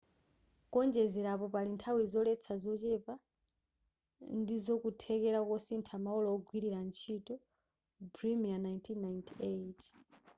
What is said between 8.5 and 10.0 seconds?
1998